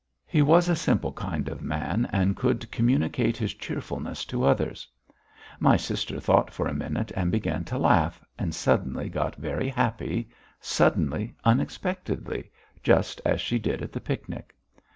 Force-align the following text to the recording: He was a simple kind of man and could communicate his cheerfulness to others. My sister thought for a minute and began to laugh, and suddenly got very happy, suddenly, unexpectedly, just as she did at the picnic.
He 0.25 0.41
was 0.41 0.67
a 0.67 0.75
simple 0.75 1.11
kind 1.13 1.47
of 1.47 1.61
man 1.61 2.09
and 2.11 2.35
could 2.35 2.71
communicate 2.71 3.37
his 3.37 3.53
cheerfulness 3.53 4.25
to 4.25 4.43
others. 4.43 4.87
My 5.59 5.77
sister 5.77 6.19
thought 6.19 6.51
for 6.51 6.67
a 6.67 6.73
minute 6.73 7.11
and 7.15 7.31
began 7.31 7.63
to 7.65 7.77
laugh, 7.77 8.19
and 8.39 8.55
suddenly 8.55 9.09
got 9.09 9.35
very 9.35 9.69
happy, 9.69 10.31
suddenly, 10.59 11.35
unexpectedly, 11.43 12.49
just 12.81 13.21
as 13.25 13.41
she 13.41 13.59
did 13.59 13.83
at 13.83 13.91
the 13.91 14.01
picnic. 14.01 14.55